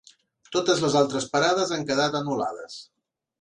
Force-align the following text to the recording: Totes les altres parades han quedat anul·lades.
Totes 0.55 0.79
les 0.85 0.95
altres 1.01 1.27
parades 1.35 1.75
han 1.77 1.85
quedat 1.91 2.19
anul·lades. 2.21 2.81